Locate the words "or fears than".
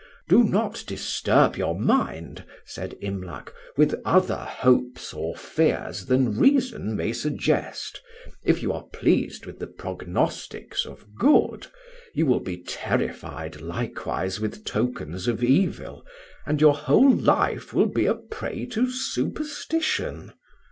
5.13-6.39